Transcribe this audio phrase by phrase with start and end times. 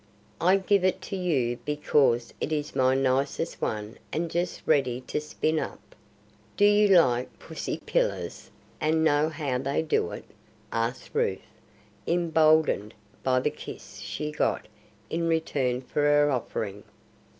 [0.39, 5.21] "I give it to you because it is my nicest one and just ready to
[5.21, 5.93] spin up.
[6.57, 10.25] Do you like pussy pillars, and know how they do it?"
[10.71, 11.45] asked Ruth,
[12.07, 14.67] emboldened by the kiss she got
[15.11, 16.83] in return for her offering.